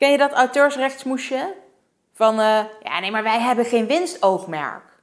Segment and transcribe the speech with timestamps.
[0.00, 1.54] Ken je dat auteursrechtsmoesje?
[2.14, 5.02] Van, eh, ja nee, maar wij hebben geen winstoogmerk.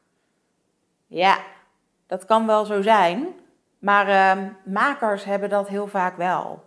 [1.07, 1.37] Ja,
[2.07, 3.27] dat kan wel zo zijn.
[3.79, 6.63] Maar ehm, makers hebben dat heel vaak wel.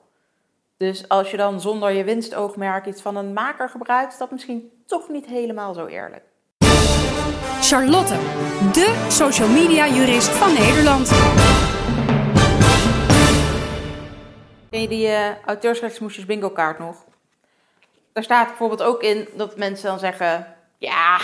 [0.76, 4.70] Dus als je dan zonder je winstoogmerk iets van een maker gebruikt, is dat misschien
[4.86, 6.24] toch niet helemaal zo eerlijk.
[7.60, 8.14] Charlotte,
[8.72, 11.08] de social media jurist van Nederland.
[14.70, 17.08] Ken je die uh, auteursrechtsmoesjes bingo kaart nog?
[18.12, 21.18] Daar staat bijvoorbeeld ook in dat mensen dan zeggen: Ja,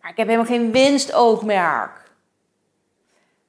[0.00, 2.04] maar ik heb helemaal geen winstoogmerk.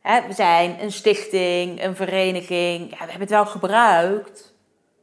[0.01, 2.89] Hè, we zijn een stichting, een vereniging.
[2.89, 4.53] Ja, we hebben het wel gebruikt.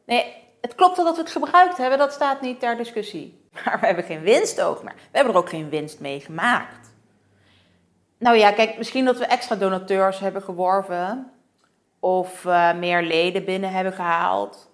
[0.06, 3.42] Nee, het klopt wel dat we het gebruikt hebben, dat staat niet ter discussie.
[3.64, 4.97] Maar we hebben geen winstoogmerk.
[4.97, 6.92] We hebben er ook geen winst mee gemaakt.
[8.19, 11.33] Nou ja, kijk, misschien dat we extra donateurs hebben geworven.
[12.01, 14.70] Of uh, meer leden binnen hebben gehaald.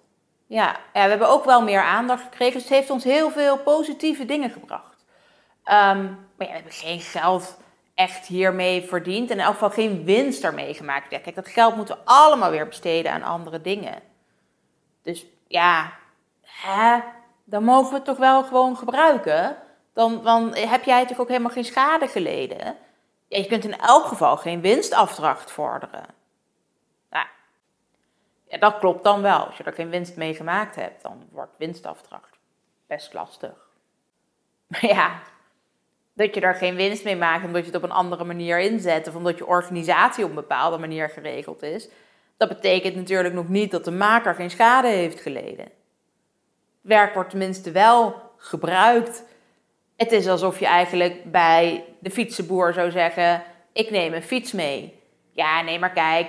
[0.51, 2.53] Ja, ja, we hebben ook wel meer aandacht gekregen.
[2.53, 5.05] Dus het heeft ons heel veel positieve dingen gebracht.
[5.65, 7.57] Um, maar ja, we hebben geen geld
[7.95, 9.31] echt hiermee verdiend.
[9.31, 11.11] En in elk geval geen winst daarmee gemaakt.
[11.11, 14.03] Ja, kijk, dat geld moeten we allemaal weer besteden aan andere dingen.
[15.03, 15.93] Dus ja,
[16.43, 16.99] hè,
[17.45, 19.57] dan mogen we het toch wel gewoon gebruiken.
[19.95, 22.77] Dan, dan heb jij toch ook helemaal geen schade geleden.
[23.29, 26.05] Ja, je kunt in elk geval geen winstafdracht vorderen.
[28.51, 29.47] Ja, dat klopt dan wel.
[29.47, 32.39] Als je er geen winst mee gemaakt hebt, dan wordt winstafdracht
[32.87, 33.69] best lastig.
[34.67, 35.23] Maar ja,
[36.13, 39.09] dat je er geen winst mee maakt omdat je het op een andere manier inzet
[39.09, 41.89] of omdat je organisatie op een bepaalde manier geregeld is,
[42.37, 45.65] dat betekent natuurlijk nog niet dat de maker geen schade heeft geleden.
[45.65, 45.73] Het
[46.81, 49.25] werk wordt tenminste wel gebruikt.
[49.97, 55.03] Het is alsof je eigenlijk bij de fietsenboer zou zeggen: Ik neem een fiets mee.
[55.31, 56.29] Ja, nee, maar kijk,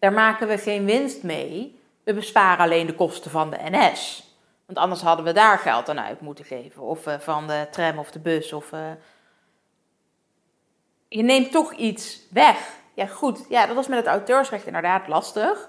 [0.00, 1.80] daar maken we geen winst mee.
[2.04, 4.28] We besparen alleen de kosten van de NS.
[4.66, 6.82] Want anders hadden we daar geld aan uit moeten geven.
[6.82, 8.52] Of uh, van de tram of de bus.
[8.52, 8.80] Of, uh...
[11.08, 12.72] Je neemt toch iets weg.
[12.94, 13.46] Ja, goed.
[13.48, 15.68] Ja, dat was met het auteursrecht inderdaad lastig.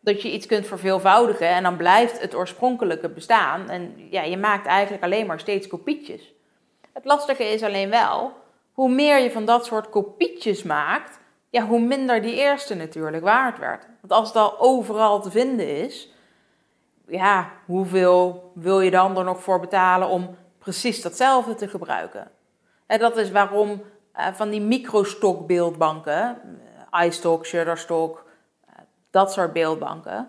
[0.00, 3.68] Dat je iets kunt verveelvoudigen en dan blijft het oorspronkelijke bestaan.
[3.68, 6.32] En ja, je maakt eigenlijk alleen maar steeds kopietjes.
[6.92, 8.32] Het lastige is alleen wel,
[8.72, 11.18] hoe meer je van dat soort kopietjes maakt,
[11.50, 13.86] ja, hoe minder die eerste natuurlijk waard werd.
[14.00, 16.08] Want als het al overal te vinden is,
[17.06, 22.30] ja, hoeveel wil je dan er nog voor betalen om precies datzelfde te gebruiken?
[22.86, 26.40] En dat is waarom uh, van die microstokbeeldbanken,
[26.92, 28.24] uh, iStock, Shutterstock,
[28.68, 28.74] uh,
[29.10, 30.28] dat soort beeldbanken,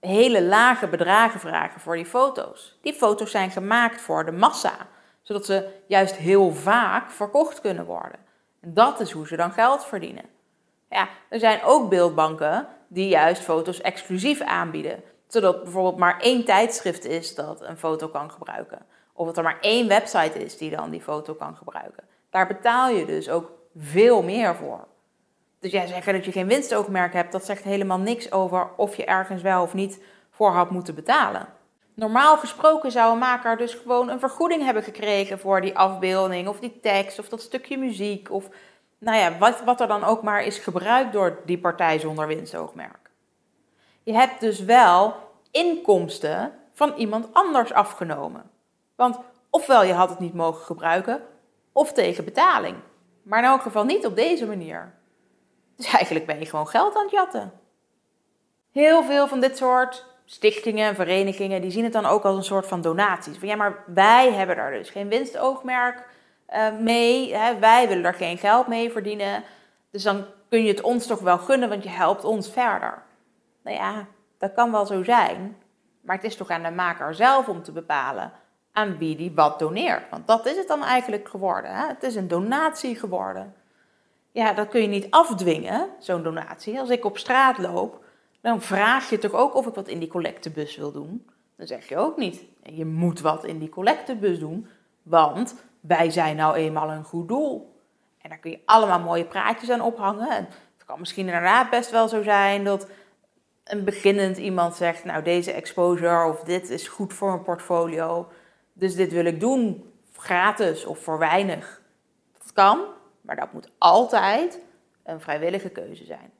[0.00, 2.78] hele lage bedragen vragen voor die foto's.
[2.82, 4.76] Die foto's zijn gemaakt voor de massa,
[5.22, 8.18] zodat ze juist heel vaak verkocht kunnen worden.
[8.60, 10.24] En dat is hoe ze dan geld verdienen.
[10.90, 15.02] Ja, er zijn ook beeldbanken die juist foto's exclusief aanbieden.
[15.26, 18.86] Zodat bijvoorbeeld maar één tijdschrift is dat een foto kan gebruiken.
[19.12, 22.04] Of dat er maar één website is die dan die foto kan gebruiken.
[22.30, 24.86] Daar betaal je dus ook veel meer voor.
[25.60, 29.04] Dus jij zeggen dat je geen winstoogmerk hebt, dat zegt helemaal niks over of je
[29.04, 31.46] ergens wel of niet voor had moeten betalen.
[31.94, 36.60] Normaal gesproken zou een maker dus gewoon een vergoeding hebben gekregen voor die afbeelding of
[36.60, 38.48] die tekst of dat stukje muziek of
[38.98, 43.10] nou ja, wat, wat er dan ook maar is gebruikt door die partij zonder winstoogmerk.
[44.02, 45.14] Je hebt dus wel
[45.50, 48.50] inkomsten van iemand anders afgenomen.
[48.94, 49.18] Want
[49.50, 51.22] ofwel je had het niet mogen gebruiken,
[51.72, 52.76] of tegen betaling.
[53.22, 54.94] Maar in elk geval niet op deze manier.
[55.76, 57.52] Dus eigenlijk ben je gewoon geld aan het jatten.
[58.72, 62.44] Heel veel van dit soort stichtingen en verenigingen, die zien het dan ook als een
[62.44, 63.38] soort van donaties.
[63.38, 66.06] Van ja, maar wij hebben daar dus geen winstoogmerk
[66.54, 67.34] uh, mee.
[67.34, 67.58] Hè?
[67.58, 69.42] Wij willen er geen geld mee verdienen.
[69.90, 73.02] Dus dan kun je het ons toch wel gunnen, want je helpt ons verder.
[73.62, 74.06] Nou ja,
[74.38, 75.56] dat kan wel zo zijn.
[76.00, 78.32] Maar het is toch aan de maker zelf om te bepalen
[78.72, 80.10] aan wie die wat doneert.
[80.10, 81.74] Want dat is het dan eigenlijk geworden.
[81.74, 81.86] Hè?
[81.86, 83.54] Het is een donatie geworden.
[84.32, 86.80] Ja, dat kun je niet afdwingen, zo'n donatie.
[86.80, 88.04] Als ik op straat loop,
[88.40, 91.26] dan vraag je toch ook of ik wat in die collectebus wil doen.
[91.56, 94.66] Dan zeg je ook niet, je moet wat in die collectebus doen,
[95.02, 97.76] want wij zijn nou eenmaal een goed doel.
[98.18, 100.30] En daar kun je allemaal mooie praatjes aan ophangen.
[100.30, 100.44] En
[100.76, 102.86] het kan misschien inderdaad best wel zo zijn dat
[103.64, 108.28] een beginnend iemand zegt, nou deze exposure of dit is goed voor een portfolio.
[108.72, 111.82] Dus dit wil ik doen, gratis of voor weinig.
[112.38, 112.84] Dat kan,
[113.20, 114.60] maar dat moet altijd
[115.04, 116.30] een vrijwillige keuze zijn.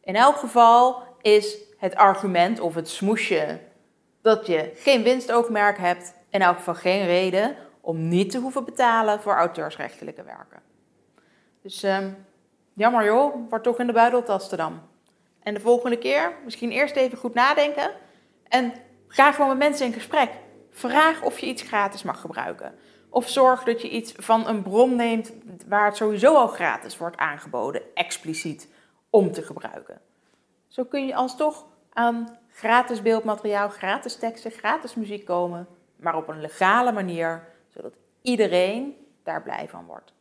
[0.00, 3.60] In elk geval is het argument of het smoesje
[4.22, 9.20] dat je geen winstoogmerk hebt, in elk geval geen reden om niet te hoeven betalen
[9.20, 10.62] voor auteursrechtelijke werken.
[11.62, 12.26] Dus um,
[12.74, 14.80] jammer joh, wordt toch in de buideltasten dan.
[15.42, 17.90] En de volgende keer misschien eerst even goed nadenken
[18.48, 18.72] en
[19.08, 20.30] ga gewoon met mensen in gesprek.
[20.70, 22.74] Vraag of je iets gratis mag gebruiken.
[23.08, 25.32] Of zorg dat je iets van een bron neemt
[25.68, 28.68] waar het sowieso al gratis wordt aangeboden, expliciet,
[29.10, 30.00] om te gebruiken.
[30.68, 36.40] Zo kun je alsnog aan gratis beeldmateriaal, gratis teksten, gratis muziek komen, maar op een
[36.40, 40.12] legale manier, zodat iedereen daar blij van wordt.